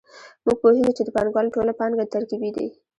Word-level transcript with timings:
موږ 0.45 0.57
پوهېږو 0.63 0.95
چې 0.97 1.03
د 1.05 1.09
پانګوال 1.15 1.47
ټوله 1.55 1.73
پانګه 1.79 2.05
ترکیبي 2.13 2.51
ده 2.55 2.65